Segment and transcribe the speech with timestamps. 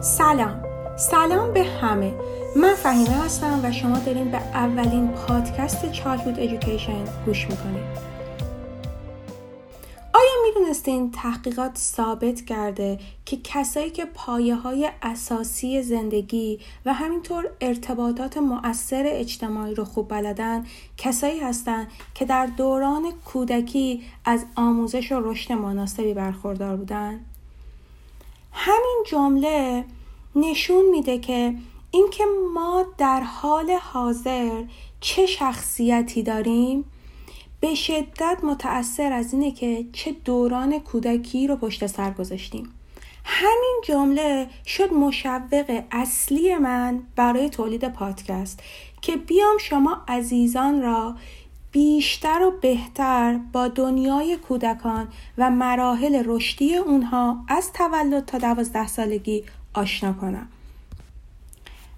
[0.00, 0.62] سلام.
[0.96, 2.14] سلام به همه.
[2.56, 8.10] من فهیمه هستم و شما دارین به اولین پادکست چایلدهود ایژوکیشن گوش می‌کنید.
[10.14, 18.36] آیا می‌دونستین تحقیقات ثابت کرده که کسایی که پایه های اساسی زندگی و همینطور ارتباطات
[18.36, 20.66] مؤثر اجتماعی رو خوب بلدن
[20.96, 27.20] کسایی هستند که در دوران کودکی از آموزش و رشد مناسبی برخوردار بودن؟
[28.52, 29.84] همین جمله
[30.36, 31.54] نشون میده که
[31.90, 34.64] اینکه ما در حال حاضر
[35.00, 36.84] چه شخصیتی داریم
[37.60, 42.74] به شدت متأثر از اینه که چه دوران کودکی رو پشت سر گذاشتیم.
[43.24, 48.60] همین جمله شد مشوق اصلی من برای تولید پادکست
[49.02, 51.14] که بیام شما عزیزان را
[51.72, 59.44] بیشتر و بهتر با دنیای کودکان و مراحل رشدی اونها از تولد تا دوازده سالگی
[59.74, 60.48] آشنا کنم.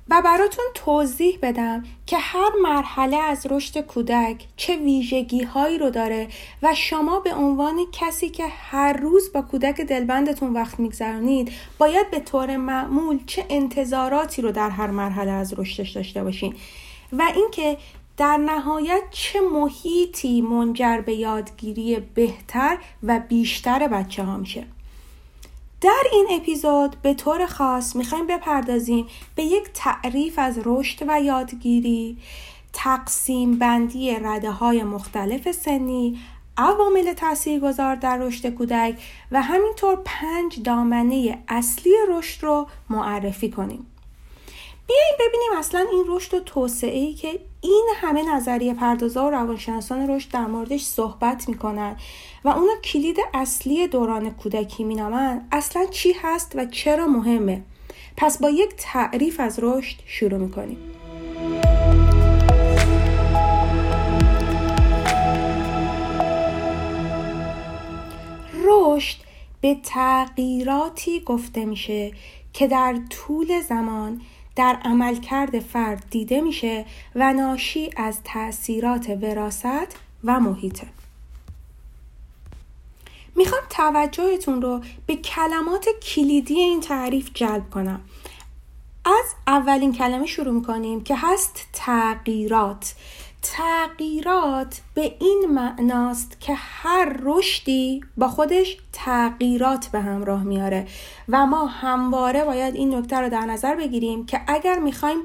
[0.08, 6.28] و براتون توضیح بدم که هر مرحله از رشد کودک چه ویژگی هایی رو داره
[6.62, 12.20] و شما به عنوان کسی که هر روز با کودک دلبندتون وقت میگذرانید باید به
[12.20, 16.54] طور معمول چه انتظاراتی رو در هر مرحله از رشدش داشته باشین.
[17.12, 17.76] و اینکه
[18.16, 24.66] در نهایت چه محیطی منجر به یادگیری بهتر و بیشتر بچه ها میشه؟
[25.80, 32.18] در این اپیزود به طور خاص می‌خوایم بپردازیم به یک تعریف از رشد و یادگیری
[32.72, 36.18] تقسیم بندی رده های مختلف سنی
[36.56, 43.86] عوامل تاثیرگذار در رشد کودک و همینطور پنج دامنه اصلی رشد رو معرفی کنیم.
[44.92, 50.10] بیایید ببینیم اصلا این رشد و توسعه ای که این همه نظریه پردازا و روانشناسان
[50.10, 51.96] رشد در موردش صحبت می‌کنن
[52.44, 57.62] و اونا کلید اصلی دوران کودکی مینامن اصلا چی هست و چرا مهمه؟
[58.16, 60.78] پس با یک تعریف از رشد شروع می‌کنیم.
[68.64, 69.16] رشد
[69.60, 72.12] به تغییراتی گفته میشه
[72.52, 74.20] که در طول زمان
[74.56, 80.86] در عملکرد فرد دیده میشه و ناشی از تاثیرات وراست و محیطه
[83.36, 88.00] می‌خوام توجهتون رو به کلمات کلیدی این تعریف جلب کنم.
[89.04, 92.94] از اولین کلمه شروع می‌کنیم که هست تغییرات.
[93.42, 100.86] تغییرات به این معناست که هر رشدی با خودش تغییرات به همراه میاره.
[101.28, 105.18] و ما همواره باید این نکته رو در نظر بگیریم که اگر می‌خوایم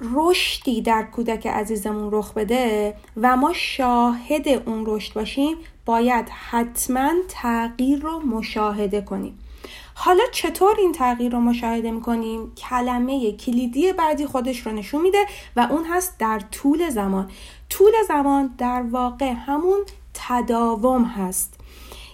[0.00, 5.56] رشدی در کودک عزیزمون رخ بده و ما شاهد اون رشد باشیم
[5.86, 9.38] باید حتما تغییر رو مشاهده کنیم.
[9.94, 15.26] حالا چطور این تغییر رو مشاهده می‌کنیم؟ کلمه کلیدی بعدی خودش رو نشون میده
[15.56, 17.30] و اون هست در طول زمان.
[17.70, 19.80] طول زمان در واقع همون
[20.14, 21.60] تداوم هست.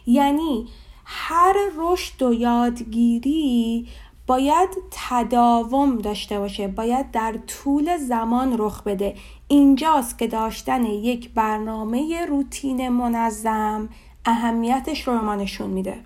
[0.07, 0.69] یعنی
[1.05, 3.89] هر رشد و یادگیری
[4.27, 9.15] باید تداوم داشته باشه باید در طول زمان رخ بده.
[9.49, 13.89] اینجاست که داشتن یک برنامه روتین منظم
[14.25, 16.01] اهمیتش رو ما نشون میده.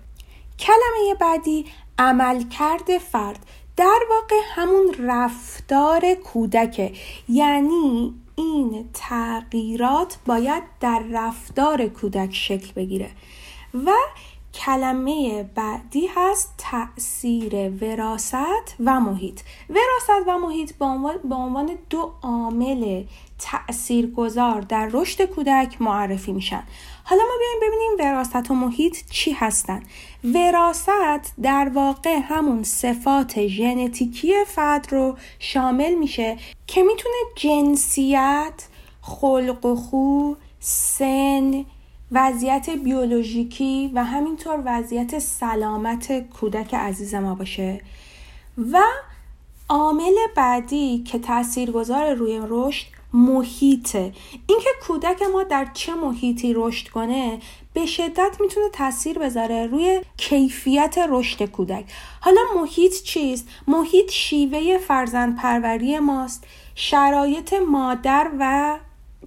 [0.59, 1.65] کلمه بعدی
[1.99, 3.45] عملکرد فرد.
[3.77, 6.93] در واقع همون رفتار کودکه.
[7.29, 13.09] یعنی این تغییرات باید در رفتار کودک شکل بگیره.
[13.73, 13.91] و
[14.55, 19.41] کلمه بعدی هست تاثیر وراست و محیط.
[19.69, 20.73] وراست و محیط
[21.29, 23.03] به عنوان دو عامل
[23.39, 26.63] تاثیرگذار در رشد کودک معرفی میشن.
[27.03, 29.83] حالا ما بیایم ببینیم وراست و محیط چی هستن.
[30.23, 38.67] وراست در واقع همون صفات ژنتیکی فرد رو شامل میشه که می‌تونه جنسیت
[39.01, 41.65] خلق و خو سن
[42.11, 47.81] وضعیت بیولوژیکی و همینطور وضعیت سلامت کودک عزیز ما باشه.
[48.71, 48.81] و
[49.69, 54.13] عامل بعدی که تاثیرگذار روی رشد محیطه.
[54.47, 57.39] اینکه کودک ما در چه محیطی رشد کنه
[57.73, 61.85] به شدت می‌تونه تاثیر بذاره روی کیفیت رشد کودک.
[62.21, 66.43] حالا محیط چیست؟ محیط شیوه فرزند پروری ماست
[66.75, 68.77] شرایط مادر و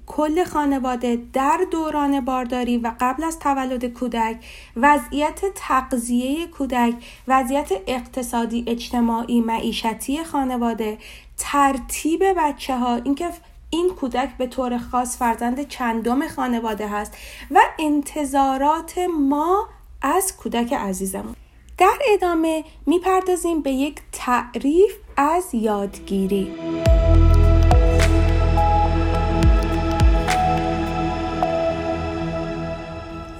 [0.07, 4.37] کل خانواده در دوران بارداری و قبل از تولد کودک
[4.77, 6.95] وضعیت تغذیه کودک
[7.29, 10.99] وضعیت اقتصادی اجتماعی معیشتی خانواده
[11.37, 13.29] ترتیب بچه ها اینکه
[13.71, 17.17] این کودک به طور خاص فرزند چندم خانواده هست
[17.51, 19.69] و انتظارات ما
[20.03, 21.35] از کودک عزیزمون.
[21.79, 26.53] در ادامه می‌پردازیم به یک تعریف از یادگیری.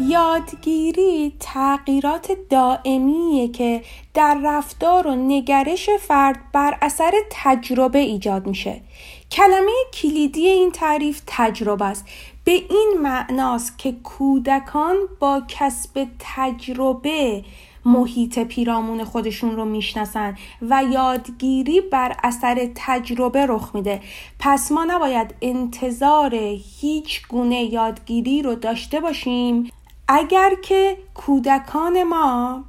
[0.01, 3.83] یادگیری تغییرات دائمیه که
[4.15, 8.81] در رفتار و نگرش فرد بر اثر تجربه ایجاد میشه.
[9.31, 12.07] کلمه کلیدی این تعریف تجربه است.
[12.45, 17.45] به این معناست که کودکان با کسب تجربه
[17.85, 24.01] محیط پیرامون خودشون رو می‌شناسن و یادگیری بر اثر تجربه رخ میده.
[24.39, 26.35] پس ما نباید انتظار
[26.81, 29.71] هیچ گونه یادگیری رو داشته باشیم
[30.09, 32.65] اگر که کودکان ما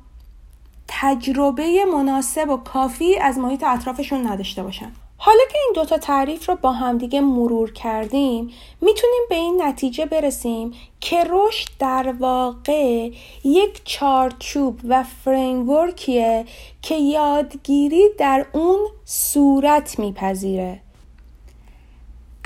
[0.88, 4.92] تجربه مناسب و کافی از محیط اطرافشون نداشته باشن.
[5.18, 8.52] حالا که این دوتا تعریف رو با همدیگه مرور کردیم
[8.82, 13.12] می‌تونیم به این نتیجه برسیم که رشد در واقع
[13.44, 16.46] یک چارچوب و فریمورکیه
[16.82, 20.82] که یادگیری در اون صورت میپذیره.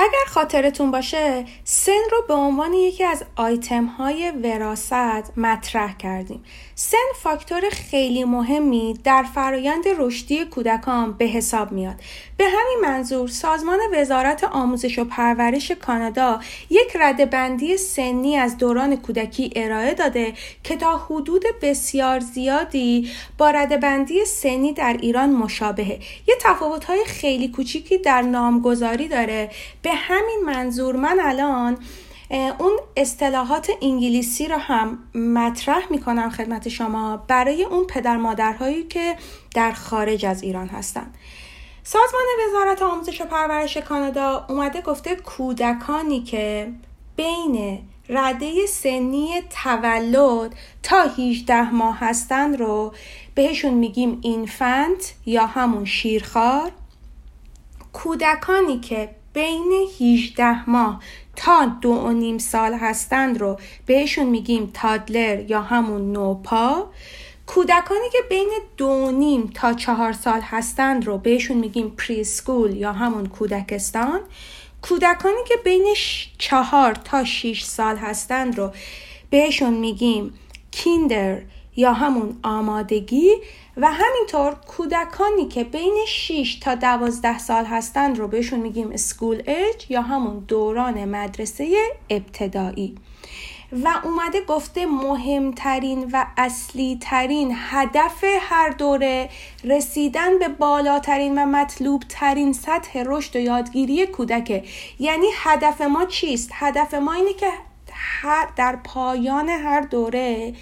[0.04, 6.44] اگر خاطرتون باشه سن رو به عنوان یکی از آیتم های وراست مطرح کردیم.
[6.76, 11.96] سن فاکتور خیلی مهمی در فرایند رشدی کودکان به حساب میاد.
[12.38, 16.40] به همین منظور سازمان وزارت آموزش و پرورش کانادا
[16.70, 16.98] یک
[17.32, 20.34] بندی سنی از دوران کودکی ارائه داده
[20.64, 23.52] که تا حدود بسیار زیادی با
[23.82, 26.00] بندی سنی در ایران مشابهه.
[26.28, 29.50] یه تفاوت‌های خیلی کوچیکی در نامگذاری داره.
[29.82, 31.78] به همین منظور من الان
[32.60, 39.16] اون اصطلاحات انگلیسی رو هم مطرح می‌کنم خدمت شما برای اون پدر مادرهایی که
[39.56, 41.14] در خارج از ایران هستن.
[41.84, 46.72] سازمان وزارت آموزش و پرورش کانادا اومده گفته کودکانی که
[47.16, 47.80] بین
[48.10, 52.94] رده سنی تولد تا 18 ماه هستند رو
[53.36, 56.72] بهشون میگیم infant یا همون شیرخوار.
[57.94, 61.02] کودکانی که بین 18 ماه
[61.36, 66.90] تا دو و نیم سال هستند رو بهشون میگیم toddler یا همون نوپا
[67.46, 72.92] کودکانی که بین دو و نیم تا چهار سال هستند رو بهشون میگیم preschool یا
[72.92, 74.20] همون کودکستان.
[74.82, 75.94] کودکانی که بین
[76.38, 78.72] چهار تا 6 سال هستند رو
[79.30, 80.34] بهشون میگیم
[80.72, 81.42] کیندر
[81.76, 83.32] یا همون آمادگی.
[83.78, 89.86] و همینطور کودکانی که بین 6 تا 12 سال هستند رو بهشون میگیم سکول اج
[89.90, 91.76] یا همون دوران مدرسه
[92.10, 92.96] ابتدایی
[93.72, 99.30] و اومده گفته مهمترین و اصلی ترین هدف هر دوره
[99.64, 104.64] رسیدن به بالاترین و مطلوب ترین سطح رشد و یادگیری کودکه
[105.00, 107.52] یعنی هدف ما چیست؟ هدف ما اینه که
[108.58, 110.54] در پایان هر دوره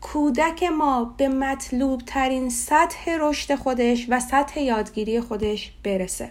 [0.00, 6.30] کودک ما به مطلوب ترین سطح رشد خودش و سطح یادگیری خودش برسه.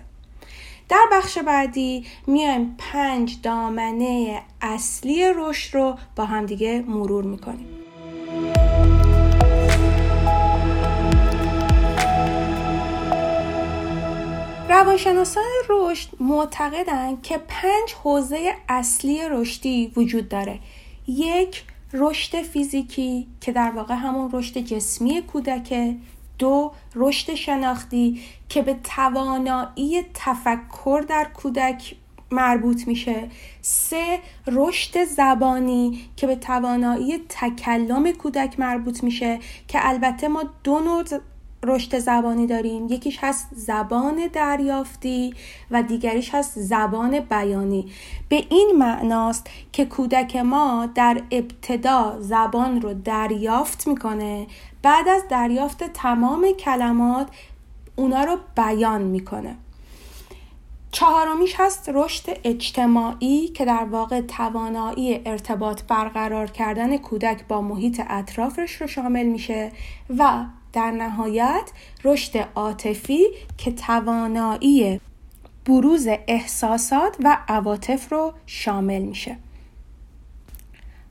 [0.90, 7.68] در بخش بعدی میایم پنج دامنه اصلی رشد رو با همدیگه مرور می‌کنیم.
[14.70, 20.60] روانشناسان رشد معتقدند که پنج حوزه اصلی رشدی وجود داره.
[21.08, 21.64] یک
[21.94, 25.96] رشد فیزیکی که در واقع همون رشد جسمی کودکه.
[26.40, 31.96] دو رشد شناختی که به توانایی تفکر در کودک
[32.32, 33.30] مربوط میشه.
[33.62, 41.04] سه رشد زبانی که به توانایی تکلم کودک مربوط میشه که البته ما دو نوع
[41.68, 42.88] رشد زبانی داریم.
[42.88, 45.34] یکیش هست زبان دریافتی
[45.72, 47.92] و دیگریش هست زبان بیانی.
[48.30, 54.48] به این معناست که کودک ما در ابتدا زبان رو دریافت می‌کنه.
[54.82, 57.28] بعد از دریافت تمام کلمات
[57.96, 59.56] اونا رو بیان می‌کنه.
[60.92, 68.82] چهارمیش هست رشد اجتماعی که در واقع توانایی ارتباط برقرار کردن کودک با محیط اطرافش
[68.82, 69.72] رو شامل میشه
[70.18, 71.72] و در نهایت
[72.04, 73.24] رشد عاطفی
[73.58, 75.00] که توانایی
[75.66, 79.38] بروز احساسات و عواطف رو شامل میشه.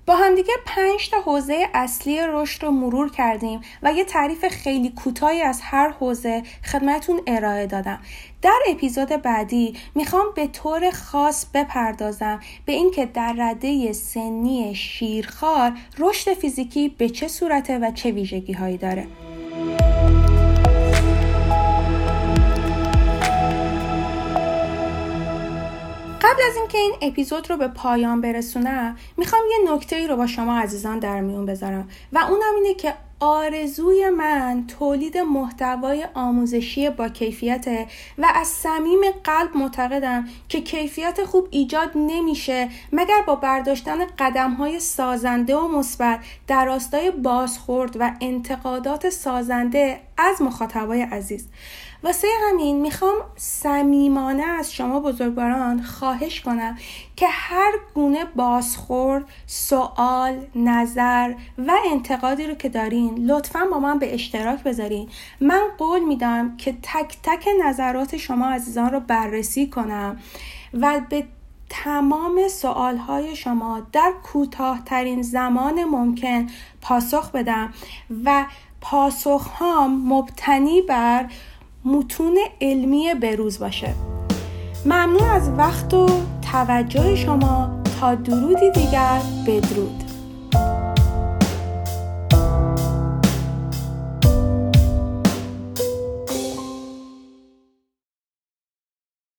[0.06, 5.42] با همدیگه پنج تا حوزه اصلی رشد رو مرور کردیم و یه تعریف خیلی کوتاهی
[5.42, 7.98] از هر حوزه خدمتون ارائه دادم.
[8.42, 16.34] در اپیزود بعدی می‌خوام به طور خاص بپردازم به اینکه در رده سنی شیرخوار رشد
[16.34, 19.06] فیزیکی به چه صورته و چه ویژگی هایی داره.
[26.36, 30.26] قبل از اینکه این اپیزود رو به پایان برسونم می‌خوام یه نکته ای رو با
[30.26, 37.08] شما عزیزان در میون بذارم و اونم اینه که آرزوی من تولید محتوای آموزشی با
[37.08, 37.86] کیفیته
[38.18, 44.80] و از صمیم قلب معتقدم که کیفیت خوب ایجاد نمیشه مگر با برداشتن قدم های
[44.80, 51.48] سازنده و مثبت در راستای بازخورد و انتقادات سازنده از مخاطبای عزیز.
[52.02, 56.78] واسه همین می‌خوام صمیمانه از شما بزرگواران خواهش کنم
[57.16, 64.14] که هر گونه بازخورد، سوال، نظر و انتقادی رو که دارین لطفا با من به
[64.14, 65.08] اشتراک بذارین.
[65.40, 70.20] من قول میدم که تک تک نظرات شما عزیزان رو بررسی کنم
[70.74, 71.24] و به
[71.68, 76.46] تمام سوال های شما در کوتاهترین زمان ممکن
[76.80, 77.72] پاسخ بدم
[78.24, 78.46] و
[78.80, 81.28] پاسخ هام مبتنی بر
[81.86, 83.94] متون علمی بروز باشه.
[84.86, 86.08] ممنون از وقت و
[86.52, 87.82] توجه شما.
[88.00, 90.05] تا درودی دیگر بدرود.